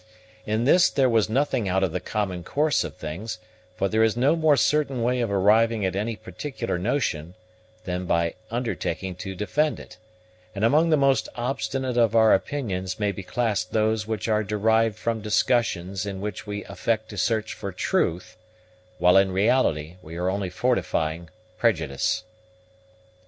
In 0.47 0.63
this 0.65 0.89
there 0.89 1.07
was 1.07 1.29
nothing 1.29 1.69
out 1.69 1.83
of 1.83 1.91
the 1.91 1.99
common 1.99 2.43
course 2.43 2.83
of 2.83 2.95
things; 2.95 3.37
for 3.75 3.87
there 3.87 4.01
is 4.01 4.17
no 4.17 4.35
more 4.35 4.57
certain 4.57 5.03
way 5.03 5.21
of 5.21 5.31
arriving 5.31 5.85
at 5.85 5.95
any 5.95 6.15
particular 6.15 6.79
notion, 6.79 7.35
than 7.83 8.05
by 8.07 8.33
undertaking 8.49 9.13
to 9.17 9.35
defend 9.35 9.79
it; 9.79 9.97
and 10.55 10.65
among 10.65 10.89
the 10.89 10.97
most 10.97 11.29
obstinate 11.35 11.97
of 11.97 12.15
our 12.15 12.33
opinions 12.33 12.99
may 12.99 13.11
be 13.11 13.21
classed 13.21 13.73
those 13.73 14.07
which 14.07 14.27
are 14.27 14.43
derived 14.43 14.95
from 14.97 15.21
discussions 15.21 16.07
in 16.07 16.19
which 16.19 16.47
we 16.47 16.63
affect 16.65 17.09
to 17.09 17.15
search 17.19 17.53
for 17.53 17.71
truth, 17.71 18.35
while 18.97 19.17
in 19.17 19.31
reality 19.31 19.97
we 20.01 20.15
are 20.17 20.31
only 20.31 20.49
fortifying 20.49 21.29
prejudice. 21.59 22.23